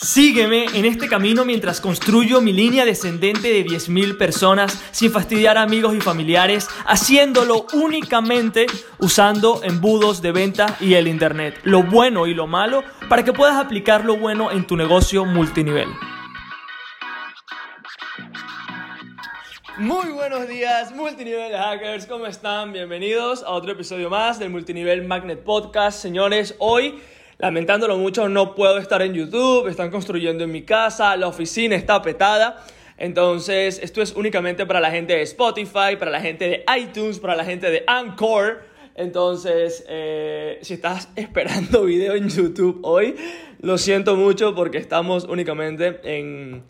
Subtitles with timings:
[0.00, 5.62] Sígueme en este camino mientras construyo mi línea descendente de 10.000 personas sin fastidiar a
[5.62, 8.66] amigos y familiares, haciéndolo únicamente
[9.00, 13.56] usando embudos de venta y el Internet, lo bueno y lo malo, para que puedas
[13.56, 15.88] aplicar lo bueno en tu negocio multinivel.
[19.78, 22.72] Muy buenos días, multinivel hackers, ¿cómo están?
[22.72, 26.00] Bienvenidos a otro episodio más del Multinivel Magnet Podcast.
[26.00, 27.00] Señores, hoy
[27.40, 32.02] Lamentándolo mucho, no puedo estar en YouTube, están construyendo en mi casa, la oficina está
[32.02, 32.66] petada.
[32.96, 37.36] Entonces, esto es únicamente para la gente de Spotify, para la gente de iTunes, para
[37.36, 38.64] la gente de Anchor.
[38.96, 43.14] Entonces, eh, si estás esperando video en YouTube hoy,
[43.60, 46.64] lo siento mucho porque estamos únicamente en,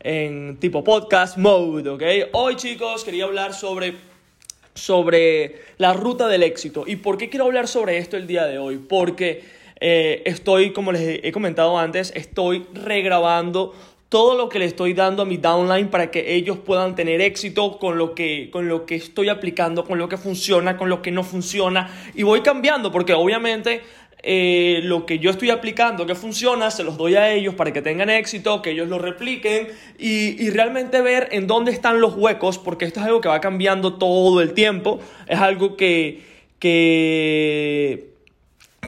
[0.00, 2.02] en tipo podcast mode, ¿ok?
[2.32, 3.94] Hoy, chicos, quería hablar sobre,
[4.74, 6.82] sobre la ruta del éxito.
[6.88, 8.78] ¿Y por qué quiero hablar sobre esto el día de hoy?
[8.78, 13.74] Porque eh, estoy, como les he comentado antes, estoy regrabando
[14.08, 17.78] todo lo que le estoy dando a mi downline para que ellos puedan tener éxito
[17.78, 21.10] con lo que, con lo que estoy aplicando, con lo que funciona, con lo que
[21.10, 21.90] no funciona.
[22.14, 23.82] Y voy cambiando porque obviamente
[24.22, 27.82] eh, lo que yo estoy aplicando que funciona, se los doy a ellos para que
[27.82, 29.68] tengan éxito, que ellos lo repliquen
[29.98, 33.40] y, y, realmente ver en dónde están los huecos, porque esto es algo que va
[33.40, 36.22] cambiando todo el tiempo, es algo que,
[36.58, 38.17] que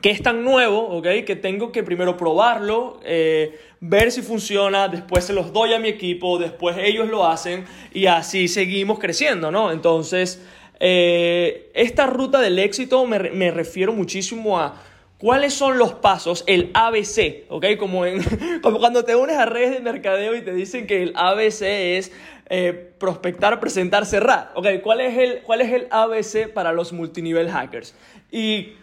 [0.01, 1.25] que es tan nuevo, ¿ok?
[1.27, 5.89] Que tengo que primero probarlo, eh, ver si funciona, después se los doy a mi
[5.89, 9.73] equipo, después ellos lo hacen y así seguimos creciendo, ¿no?
[9.73, 10.43] Entonces,
[10.81, 14.83] eh, esta ruta del éxito me, refiero muchísimo a
[15.19, 17.77] cuáles son los pasos, el ABC, ¿ok?
[17.79, 18.23] Como, en,
[18.63, 22.13] como cuando te unes a redes de mercadeo y te dicen que el ABC es
[22.49, 24.67] eh, prospectar, presentar, cerrar, ¿ok?
[24.83, 27.95] ¿Cuál es, el, ¿Cuál es el ABC para los multinivel hackers?
[28.33, 28.75] Y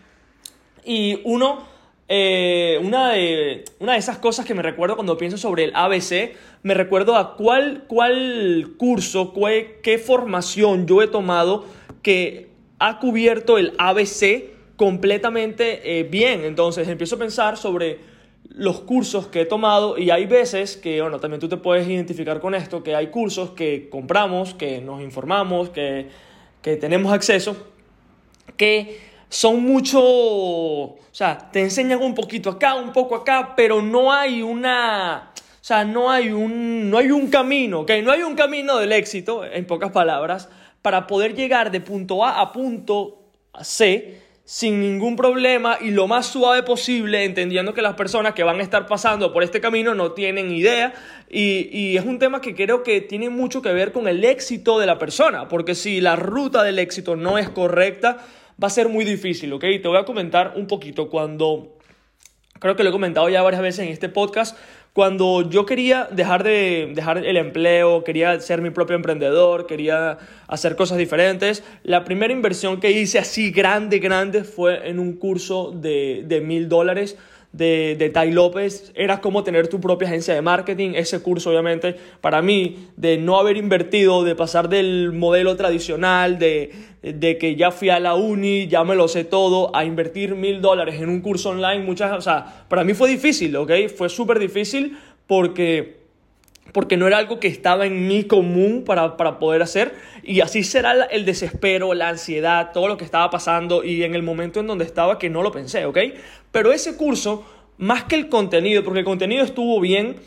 [0.87, 1.59] y uno,
[2.07, 6.33] eh, una, de, una de esas cosas que me recuerdo cuando pienso sobre el ABC,
[6.63, 9.33] me recuerdo a cuál, cuál curso,
[9.83, 11.65] qué formación yo he tomado
[12.01, 12.47] que
[12.79, 16.45] ha cubierto el ABC completamente eh, bien.
[16.45, 17.99] Entonces empiezo a pensar sobre
[18.49, 22.39] los cursos que he tomado y hay veces que, bueno, también tú te puedes identificar
[22.39, 26.07] con esto, que hay cursos que compramos, que nos informamos, que,
[26.61, 27.57] que tenemos acceso,
[28.55, 34.11] que son mucho, o sea, te enseñan un poquito acá, un poco acá, pero no
[34.11, 37.91] hay una, o sea, no hay un, no hay un camino, ¿ok?
[38.03, 40.49] No hay un camino del éxito, en pocas palabras,
[40.81, 43.23] para poder llegar de punto A a punto
[43.61, 48.61] C sin ningún problema y lo más suave posible, entendiendo que las personas que van
[48.61, 50.93] a estar pasando por este camino no tienen idea
[51.29, 54.79] y, y, es un tema que creo que tiene mucho que ver con el éxito
[54.79, 58.25] de la persona, porque si la ruta del éxito no es correcta,
[58.61, 59.61] va a ser muy difícil, ¿ok?
[59.81, 61.77] Te voy a comentar un poquito cuando,
[62.59, 64.57] creo que lo he comentado ya varias veces en este podcast,
[64.93, 70.75] cuando yo quería dejar de dejar el empleo, quería ser mi propio emprendedor, quería hacer
[70.75, 76.41] cosas diferentes, la primera inversión que hice así grande, grande fue en un curso de
[76.43, 77.15] mil dólares
[77.51, 80.91] de, de Tai López era como tener tu propia agencia de marketing.
[80.95, 86.71] Ese curso, obviamente, para mí, de no haber invertido, de pasar del modelo tradicional, de,
[87.01, 90.61] de que ya fui a la uni, ya me lo sé todo, a invertir mil
[90.61, 93.71] dólares en un curso online, muchas, o sea, para mí fue difícil, ¿ok?
[93.95, 95.96] Fue súper difícil porque
[96.71, 99.93] porque no era algo que estaba en mi común para, para, poder hacer.
[100.23, 104.23] Y así será el desespero, la ansiedad, todo lo que estaba pasando y en el
[104.23, 105.97] momento en donde estaba que no lo pensé, ¿ok?
[106.51, 107.45] Pero ese curso,
[107.77, 110.17] más que el contenido, porque el contenido estuvo bien,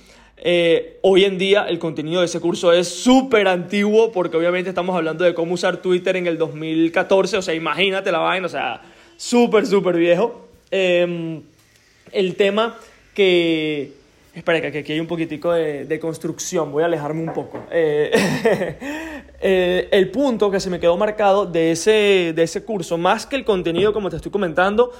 [0.42, 4.96] eh, hoy en día el contenido de ese curso es súper antiguo porque obviamente estamos
[4.96, 8.80] hablando de cómo usar Twitter en el 2014, o sea, imagínate la vaina, o sea,
[9.18, 10.48] súper, súper viejo.
[10.70, 11.42] Em,
[12.12, 12.78] el tema
[13.14, 13.92] que
[14.40, 17.62] Espera, que aquí hay un poquitico de, construcción, voy a alejarme un poco.
[17.70, 18.10] Eh,
[19.38, 23.36] eh, el punto que se me quedó marcado de ese, de ese curso, más que
[23.36, 24.92] el contenido, como te estoy comentando,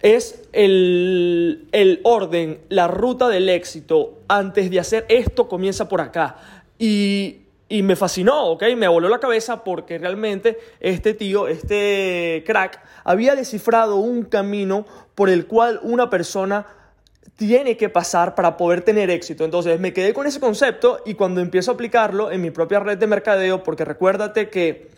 [0.00, 4.18] es el, el orden, la ruta del éxito.
[4.26, 6.64] Antes de hacer esto, comienza por acá.
[6.76, 8.62] Y y me fascinó, ¿ok?
[8.76, 14.84] Me voló la cabeza porque realmente este tío, este crack, había descifrado un camino
[15.14, 16.66] por el cual una persona
[17.36, 19.44] tiene que pasar para poder tener éxito.
[19.44, 22.98] Entonces me quedé con ese concepto y cuando empiezo a aplicarlo en mi propia red
[22.98, 24.90] de mercadeo, porque recuérdate que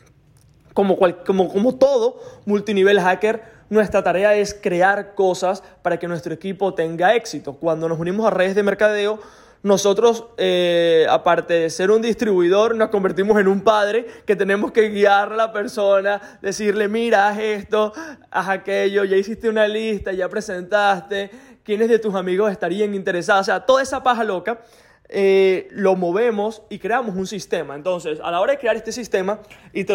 [0.74, 6.74] como, como, como todo multinivel hacker, nuestra tarea es crear cosas para que nuestro equipo
[6.74, 7.54] tenga éxito.
[7.54, 9.18] Cuando nos unimos a redes de mercadeo,
[9.62, 14.90] nosotros, eh, aparte de ser un distribuidor, nos convertimos en un padre que tenemos que
[14.90, 17.92] guiar a la persona, decirle, mira, haz esto,
[18.30, 21.30] haz aquello, ya hiciste una lista, ya presentaste,
[21.66, 24.60] quiénes de tus amigos estarían interesados, o sea, toda esa paja loca.
[25.08, 27.76] Eh, lo movemos y creamos un sistema.
[27.76, 29.38] Entonces, a la hora de crear este sistema,
[29.72, 29.94] y, te,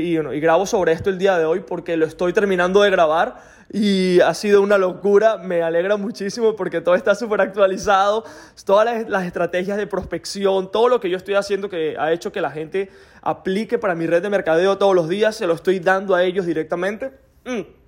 [0.00, 3.34] y, y grabo sobre esto el día de hoy porque lo estoy terminando de grabar
[3.72, 8.24] y ha sido una locura, me alegra muchísimo porque todo está súper actualizado,
[8.64, 12.40] todas las, estrategias de prospección, todo lo que yo estoy haciendo que ha hecho que
[12.40, 12.90] la gente
[13.22, 16.46] aplique para mi red de mercadeo todos los días, se lo estoy dando a ellos
[16.46, 17.10] directamente.
[17.44, 17.83] Mm.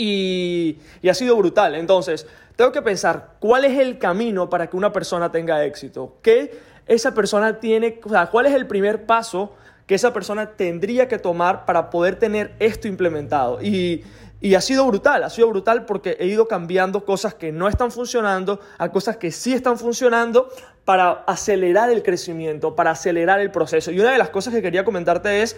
[0.00, 1.74] Y, ha sido brutal.
[1.74, 6.16] Entonces, tengo que pensar cuál es el camino para que una persona tenga éxito.
[6.22, 9.54] ¿Qué esa persona tiene, o sea, cuál es el primer paso
[9.86, 13.60] que esa persona tendría que tomar para poder tener esto implementado?
[13.60, 14.04] Y,
[14.40, 17.90] y ha sido brutal, ha sido brutal porque he ido cambiando cosas que no están
[17.90, 20.48] funcionando a cosas que sí están funcionando
[20.84, 23.90] para acelerar el crecimiento, para acelerar el proceso.
[23.90, 25.56] Y una de las cosas que quería comentarte es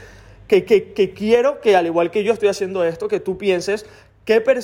[0.48, 3.86] que, que quiero que, al igual que yo estoy haciendo esto, que tú pienses
[4.38, 4.60] qué,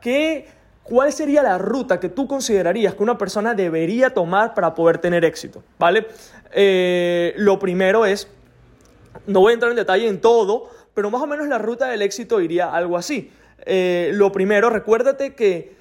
[0.00, 0.48] qué
[0.82, 5.24] ¿Cuál sería la ruta que tú considerarías que una persona debería tomar para poder tener
[5.24, 5.62] éxito?
[5.78, 6.06] ¿Vale?
[6.52, 8.28] Eh, lo primero es,
[9.26, 12.02] no voy a entrar en detalle en todo, pero más o menos la ruta del
[12.02, 13.30] éxito iría algo así.
[13.66, 15.76] Eh, lo primero, recuérdate que,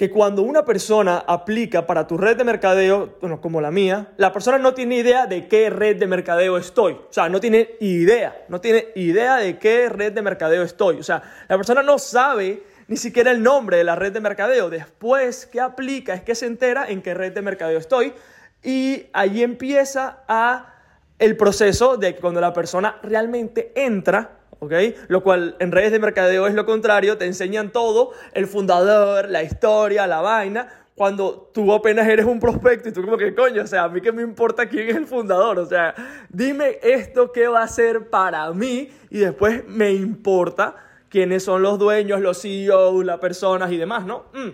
[0.00, 4.32] que cuando una persona aplica para tu red de mercadeo, bueno, como la mía, la
[4.32, 6.94] persona no tiene idea de qué red de mercadeo estoy.
[6.94, 10.98] O sea, no tiene idea, no tiene idea de qué red de mercadeo estoy.
[10.98, 14.70] O sea, la persona no sabe ni siquiera el nombre de la red de mercadeo.
[14.70, 18.14] Después que aplica es que se entera en qué red de mercadeo estoy
[18.62, 20.76] y ahí empieza a
[21.18, 24.72] el proceso de que cuando la persona realmente entra, ¿ok?
[25.08, 29.42] Lo cual en redes de mercadeo es lo contrario, te enseñan todo, el fundador, la
[29.42, 33.66] historia, la vaina, cuando tú apenas eres un prospecto y tú como que coño, o
[33.66, 35.94] sea, a mí que me importa quién es el fundador, o sea,
[36.28, 40.76] dime esto qué va a ser para mí y después me importa
[41.08, 44.26] quiénes son los dueños, los CEOs, las personas y demás, ¿no?
[44.34, 44.48] Mm.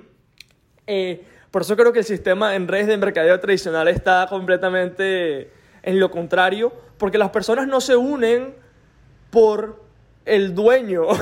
[0.87, 5.50] Eh, por eso creo que el sistema en redes de mercadeo tradicional está completamente
[5.82, 8.55] en lo contrario, porque las personas no se unen
[9.31, 9.85] por
[10.26, 11.06] el dueño.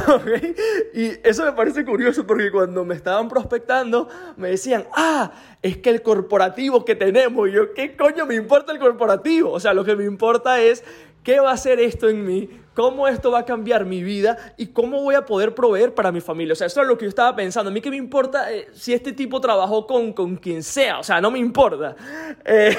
[0.94, 5.90] Y eso me parece curioso porque cuando me estaban prospectando me decían, ah, es que
[5.90, 9.50] el corporativo que tenemos, y yo, ¿qué coño me importa el corporativo?
[9.50, 10.84] O sea, lo que me importa es
[11.24, 14.66] qué va a hacer esto en mí, cómo esto va a cambiar mi vida y
[14.68, 16.52] cómo voy a poder proveer para mi familia.
[16.52, 17.70] O sea, eso es lo que yo estaba pensando.
[17.70, 21.02] A mí qué me importa eh, si este tipo trabajó con, con quien sea, o
[21.02, 21.96] sea, no me importa.
[22.44, 22.76] Eh,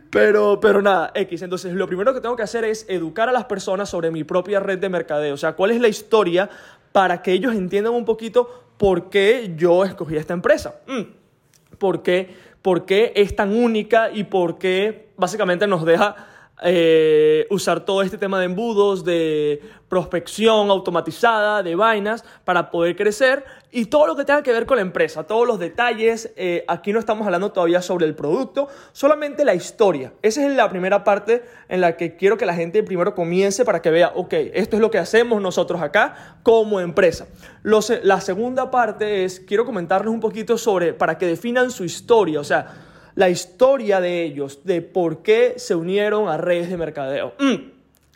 [0.10, 1.42] pero, pero nada, X.
[1.42, 4.60] Entonces, lo primero que tengo que hacer es educar a las personas sobre mi propia
[4.60, 5.34] red de mercadeo.
[5.34, 6.48] O sea, cuál es la historia
[6.92, 10.80] para que ellos entiendan un poquito por qué yo escogí esta empresa.
[10.86, 11.76] Mm.
[11.78, 16.16] ¿Por qué, ¿Por qué es tan única y por qué básicamente nos deja
[16.62, 23.44] eh, usar todo este tema de embudos, de prospección automatizada, de vainas, para poder crecer
[23.70, 26.32] y todo lo que tenga que ver con la empresa, todos los detalles.
[26.36, 30.12] Eh, aquí no estamos hablando todavía sobre el producto, solamente la historia.
[30.22, 33.80] Esa es la primera parte en la que quiero que la gente primero comience para
[33.80, 37.28] que vea, ok, esto es lo que hacemos nosotros acá como empresa.
[37.62, 42.44] la segunda parte es, quiero comentarles un poquito sobre, para que definan su historia, o
[42.44, 42.87] sea,
[43.18, 47.34] la historia de ellos, de por qué se unieron a redes de mercadeo.
[47.40, 47.72] Mm.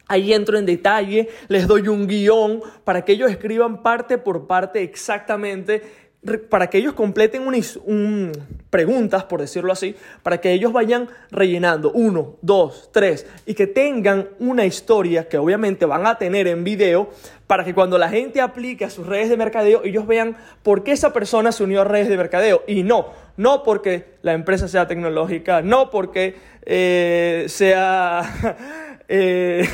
[0.07, 4.81] Ahí entro en detalle, les doy un guion para que ellos escriban parte por parte
[4.85, 5.83] exactamente
[6.49, 7.43] para que ellos completen
[7.85, 8.33] un,
[8.71, 14.29] preguntas, por decirlo así, para que ellos vayan rellenando uno, dos, tres, y que tengan
[14.39, 17.11] una historia que obviamente van a tener en video,
[17.49, 20.93] para que cuando la gente aplique a sus redes de mercadeo, ellos vean por qué
[20.93, 22.63] esa persona se unió a redes de mercadeo.
[22.67, 29.69] Y no, no porque la empresa sea tecnológica, no porque eh, sea eh,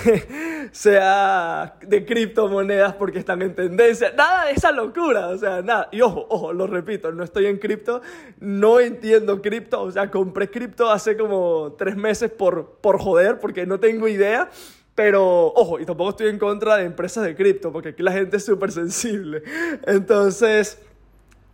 [0.72, 4.12] sea de criptomonedas porque están en tendencia.
[4.16, 5.88] Nada de esa locura, o sea, nada.
[5.92, 8.02] Y ojo, ojo, lo repito, no estoy en cripto,
[8.40, 13.64] no entiendo cripto, o sea, compré cripto hace como tres meses por, por joder, porque
[13.64, 14.50] no tengo idea.
[14.96, 18.38] Pero, ojo, y tampoco estoy en contra de empresas de cripto, porque aquí la gente
[18.38, 19.44] es súper sensible.
[19.86, 20.80] Entonces,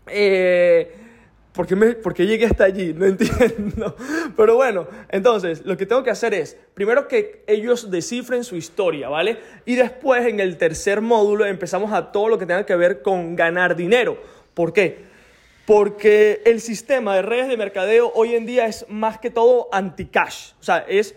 [0.07, 1.04] eh,
[1.55, 1.95] ¿Por qué, me,
[2.27, 2.93] llegué hasta allí?
[2.93, 3.97] No entiendo.
[4.37, 9.09] Pero bueno, entonces lo que tengo que hacer es, primero que ellos descifren su historia,
[9.09, 9.39] ¿vale?
[9.65, 13.37] Y después en el tercer módulo empezamos a todo lo que tenga que ver con
[13.37, 14.19] ganar dinero.
[14.53, 15.05] ¿Por qué?
[15.65, 20.55] Porque el sistema de redes de mercadeo hoy en día es más que todo anti-cash.
[20.61, 21.15] O sea, es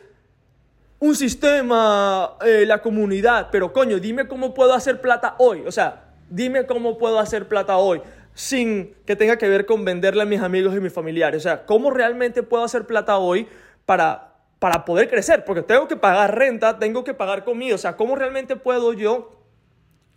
[0.99, 5.63] un sistema, eh, la comunidad, pero coño, dime cómo puedo hacer plata hoy.
[5.65, 8.01] O sea, dime cómo puedo hacer plata hoy
[8.37, 11.39] sin que tenga que ver con venderle a mis amigos y mis familiares.
[11.39, 13.47] O sea, ¿cómo realmente puedo hacer plata hoy
[13.87, 15.43] para, para poder crecer?
[15.43, 17.73] Porque tengo que pagar renta, tengo que pagar comida.
[17.73, 19.41] O sea, ¿cómo realmente puedo yo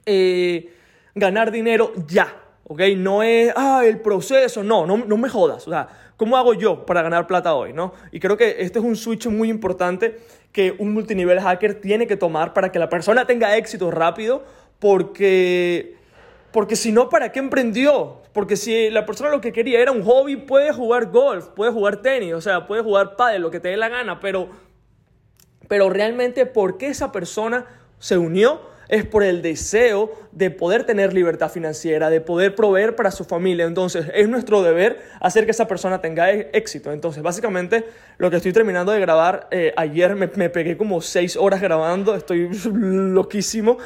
[0.05, 0.71] eh,
[1.15, 2.37] ganar dinero ya?
[2.65, 2.83] ¿ok?
[2.99, 6.85] No es, ah, el proceso, no, no, no me jodas, o sea, ¿cómo hago yo
[6.87, 7.95] para ganar plata hoy, no?
[8.13, 10.21] Y creo que este es un switch muy importante
[10.53, 14.45] que un multinivel hacker tiene que tomar para que la persona tenga éxito rápido,
[14.79, 15.97] porque,
[16.53, 18.23] porque si no, ¿para qué emprendió?
[18.33, 21.99] Porque si la persona lo que quería era un hobby, puede jugar golf, puede jugar
[21.99, 24.49] tenis, o sea, puede jugar pádel, lo que te dé la gana, pero,
[25.69, 27.67] pero realmente, ¿por qué esa persona
[27.99, 28.71] se unió?
[28.91, 33.65] es por el deseo de poder tener libertad financiera, de poder proveer para su familia.
[33.65, 36.93] Entonces, es nuestro deber hacer que esa persona tenga e-, éxito.
[36.93, 37.85] Entonces, básicamente,
[38.19, 42.51] lo que estoy terminando de grabar, eh, ayer me, pegué como seis horas grabando, estoy
[42.75, 43.79] loquísimo,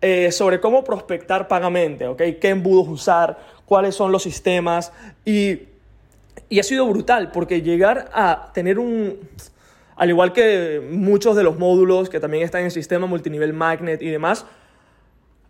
[0.00, 2.22] eh, sobre cómo prospectar pagamente, ¿ok?
[2.40, 3.38] ¿Qué embudos usar?
[3.66, 4.92] ¿Cuáles son los sistemas?
[5.24, 5.60] Y,
[6.48, 9.18] y ha sido brutal, porque llegar a tener un
[10.00, 14.00] al igual que muchos de los módulos que también están en el sistema multinivel magnet
[14.00, 14.46] y demás,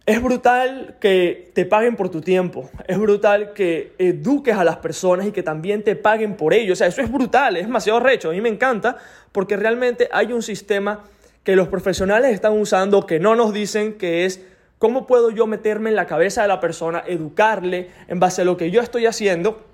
[0.07, 5.29] es brutal que te paguen por tu tiempo, es brutal que eduques a las personas
[5.29, 6.73] y que también te paguen por ello.
[6.73, 8.31] O sea, eso es brutal, es demasiado recho.
[8.31, 8.97] A mí me encanta
[9.31, 11.05] porque realmente hay un sistema
[11.45, 14.45] que los profesionales están usando que no nos dicen que es
[14.79, 18.57] cómo puedo yo meterme en la cabeza de la persona, educarle en base a lo
[18.57, 19.65] que yo estoy haciendo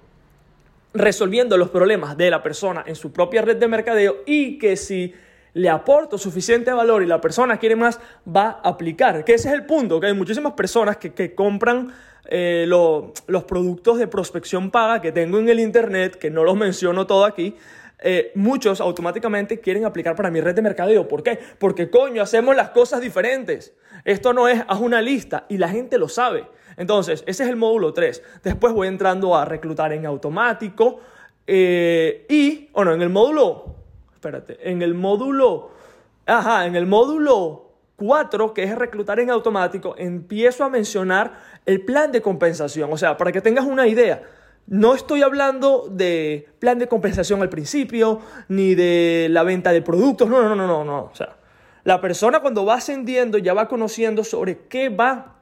[0.97, 5.15] resolviendo los problemas de la persona en su propia red de mercadeo y que si
[5.55, 9.25] le aporto suficiente valor y la persona quiere más, va a aplicar.
[9.25, 11.93] Que ese es el punto, que hay muchísimas personas que, compran
[12.27, 17.07] eh, los productos de prospección paga que tengo en el Internet, que no los menciono
[17.07, 17.57] todo aquí,
[17.99, 21.09] eh, muchos automáticamente quieren aplicar para mi red de mercadeo.
[21.09, 21.39] ¿Por qué?
[21.59, 23.75] Porque coño, hacemos las cosas diferentes.
[24.05, 26.47] Esto no es, haz una lista y la gente lo sabe.
[26.77, 28.23] Entonces, ese es el módulo 3.
[28.43, 31.01] Después voy entrando a reclutar en automático.
[31.47, 33.77] Eh, y, bueno, en el módulo,
[34.13, 35.71] espérate, en el módulo,
[36.27, 42.13] ajá, en el módulo 4, que es reclutar en automático, empiezo a mencionar el plan
[42.13, 42.93] de compensación.
[42.93, 44.23] O sea, para que tengas una idea,
[44.67, 50.29] no estoy hablando de plan de compensación al principio, ni de la venta de productos,
[50.29, 51.05] no, no, no, no, no.
[51.05, 51.37] O sea,
[51.85, 55.37] la persona cuando va ascendiendo ya va conociendo sobre qué va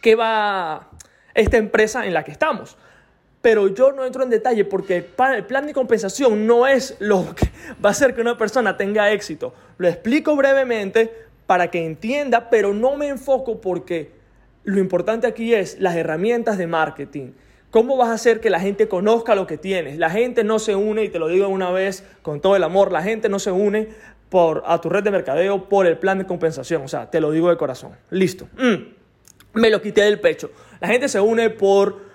[0.00, 0.88] qué va
[1.34, 2.76] esta empresa en la que estamos.
[3.42, 7.48] Pero yo no entro en detalle porque el plan de compensación no es lo que
[7.82, 9.54] va a hacer que una persona tenga éxito.
[9.78, 11.10] Lo explico brevemente
[11.46, 14.12] para que entienda, pero no me enfoco porque
[14.64, 17.32] lo importante aquí es las herramientas de marketing.
[17.70, 19.98] ¿Cómo vas a hacer que la gente conozca lo que tienes?
[19.98, 22.92] La gente no se une, y te lo digo una vez con todo el amor,
[22.92, 23.88] la gente no se une
[24.28, 26.82] por, a tu red de mercadeo por el plan de compensación.
[26.82, 27.92] O sea, te lo digo de corazón.
[28.10, 28.48] Listo.
[28.56, 29.00] Mm
[29.54, 30.50] me lo quité del pecho.
[30.80, 32.10] La gente se une por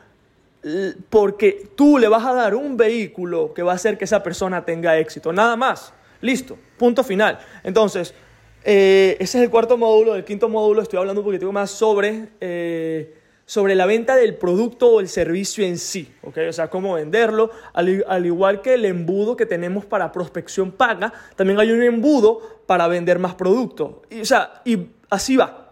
[1.11, 4.65] porque tú le vas a dar un vehículo que va a hacer que esa persona
[4.65, 5.31] tenga éxito.
[5.31, 5.93] Nada más.
[6.21, 6.57] Listo.
[6.77, 7.37] Punto final.
[7.63, 8.15] Entonces,
[8.63, 10.15] eh, ese es el cuarto módulo.
[10.15, 13.13] El quinto módulo estoy hablando un poquito más sobre, eh,
[13.45, 16.11] sobre la venta del producto o el servicio en sí.
[16.23, 16.47] ¿okay?
[16.47, 17.51] O sea, cómo venderlo.
[17.73, 22.87] Al, igual que el embudo que tenemos para prospección paga, también hay un embudo para
[22.87, 23.97] vender más productos.
[24.19, 25.65] O sea, y así va.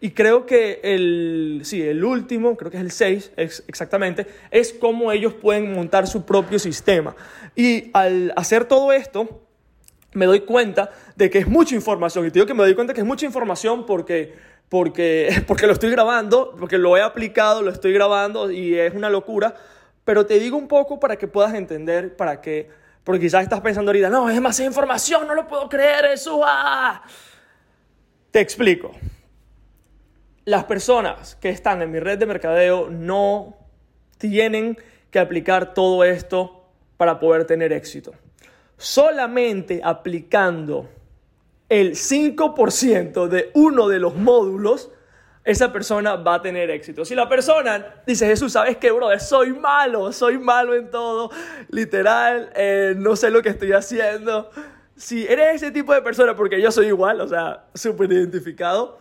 [0.00, 5.10] Y creo que el, sí, el último, creo que es el 6 exactamente, es cómo
[5.10, 7.16] ellos pueden montar su propio sistema.
[7.56, 9.42] Y al hacer todo esto,
[10.12, 12.24] me doy cuenta de que es mucha información.
[12.26, 14.34] Y te digo que me doy cuenta que es mucha información porque,
[14.68, 19.10] porque, porque lo estoy grabando, porque lo he aplicado, lo estoy grabando y es una
[19.10, 19.54] locura.
[20.04, 22.68] Pero te digo un poco para que puedas entender, para que,
[23.04, 26.42] porque quizás estás pensando ahorita, no, es demasiada información, no lo puedo creer, eso.
[26.44, 27.02] Ah".
[28.30, 28.92] Te explico
[30.48, 33.54] las personas que están en mi red de mercadeo no
[34.16, 34.78] tienen
[35.10, 36.64] que aplicar todo esto
[36.96, 38.14] para poder tener éxito.
[38.78, 40.88] Solamente aplicando
[41.68, 44.90] el 5% de uno de los módulos,
[45.44, 47.04] esa persona va a tener éxito.
[47.04, 49.20] Si la persona dice, Jesús, ¿sabes qué, brother?
[49.20, 51.30] Soy malo, soy malo en todo,
[51.70, 54.50] literal, eh, no sé lo que estoy haciendo.
[54.96, 58.98] Si eres ese tipo de persona, porque yo soy igual, o sea, súper identificado,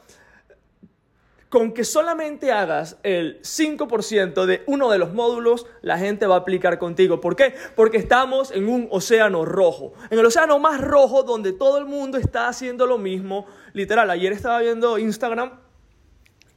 [1.49, 6.39] con que solamente hagas el 5% de uno de los módulos, la gente va a
[6.39, 7.21] aplicar contigo.
[7.21, 7.53] ¿Por qué?
[7.75, 9.93] Porque estamos en un océano rojo.
[10.09, 13.45] En el océano más rojo donde todo el mundo está haciendo lo mismo.
[13.73, 15.51] Literal, ayer estaba viendo Instagram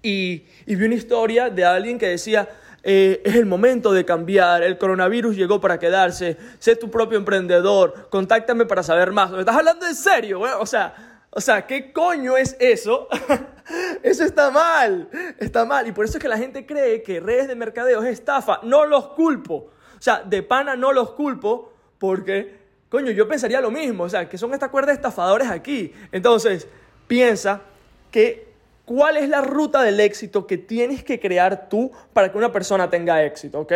[0.03, 2.49] y, vi una historia de alguien que decía,
[2.83, 8.09] eh, es el momento de cambiar, el coronavirus llegó para quedarse, sé tu propio emprendedor,
[8.11, 9.31] contáctame para saber más.
[9.31, 10.41] ¿Me estás hablando en serio?
[10.59, 13.09] O sea, o sea, ¿qué coño es eso?
[14.03, 15.09] eso está mal,
[15.39, 15.87] está mal.
[15.87, 18.61] Y por eso es que la gente cree que redes de mercadeo es estafa.
[18.63, 19.55] No los culpo.
[19.55, 22.59] O sea, de pana no los culpo porque,
[22.89, 24.05] coño, yo pensaría lo mismo.
[24.05, 25.93] O sea, que son esta cuerda de estafadores aquí.
[26.13, 26.67] Entonces,
[27.07, 27.63] piensa
[28.11, 28.51] que
[28.91, 32.91] ¿Cuál es la ruta del éxito que tienes que crear tú para que una persona
[32.91, 33.61] tenga éxito?
[33.61, 33.73] ¿Ok?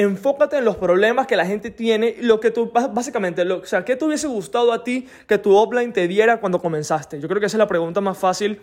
[0.00, 3.84] Enfócate en los problemas que la gente tiene lo que tú, básicamente, lo, o sea,
[3.84, 7.20] ¿qué te hubiese gustado a ti que tu offline te diera cuando comenzaste?
[7.20, 8.60] Yo creo que esa es la pregunta más fácil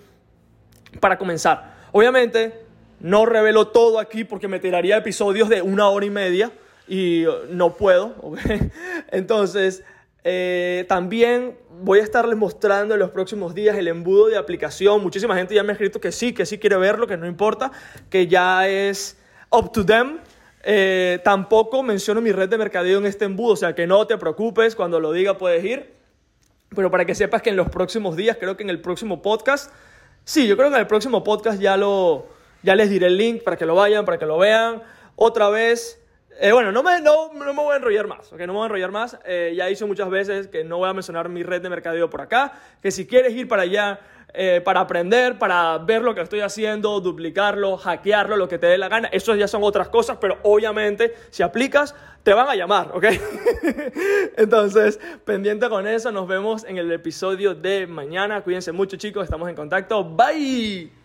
[1.02, 1.76] para comenzar.
[1.92, 2.54] Obviamente,
[3.02, 6.54] no revelo todo aquí porque me tiraría episodios de una hora y media
[6.88, 8.16] y no puedo.
[9.12, 9.84] Entonces,
[10.24, 15.04] eh, también voy a estarles mostrando en los próximos días el embudo de aplicación.
[15.04, 17.72] Muchísima gente ya me ha escrito que sí, que sí quiere verlo, que no importa,
[18.10, 19.18] que ya es
[19.52, 20.20] up to them.
[20.68, 24.18] Eh, tampoco menciono mi red de mercadeo en este embudo, o sea que no te
[24.18, 25.94] preocupes, cuando lo diga puedes ir.
[26.76, 29.72] Pero para que sepas que en los próximos días, creo que en el próximo podcast,
[30.24, 32.26] sí, yo creo que en el próximo podcast ya, lo,
[32.64, 34.82] ya les diré el link para que lo vayan, para que lo vean.
[35.16, 36.02] Otra vez,
[36.40, 38.40] eh, bueno, no me, no, no, me voy a enrollar más, ¿ok?
[38.40, 39.20] No me voy a enrollar más.
[39.24, 42.22] Eh, ya hice muchas veces que no voy a mencionar mi red de mercadeo por
[42.22, 44.00] acá, que si quieres ir para allá
[44.38, 48.78] eh, para aprender, para ver lo que estoy haciendo, duplicarlo, hackearlo, lo que te dé
[48.78, 52.90] la gana, eso ya son otras cosas, pero obviamente si aplicas, te van a llamar,
[52.94, 53.06] ¿ok?
[54.38, 58.42] Entonces, pendiente con eso, nos vemos en el episodio de mañana.
[58.42, 60.04] Cuídense mucho chicos, estamos en contacto.
[60.04, 60.96] Bye.